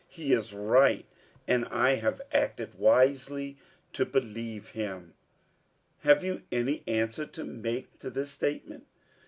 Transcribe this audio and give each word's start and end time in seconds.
He 0.09 0.33
is 0.33 0.51
right, 0.51 1.05
and 1.47 1.65
I 1.65 1.91
have 1.97 2.23
acted 2.33 2.73
wisely 2.73 3.59
to 3.93 4.03
believe 4.03 4.69
him. 4.69 5.13
Have 5.99 6.23
you 6.23 6.41
any 6.51 6.81
answer 6.87 7.27
to 7.27 7.43
make 7.43 7.99
to 7.99 8.09
this 8.09 8.31
statement?" 8.31 8.87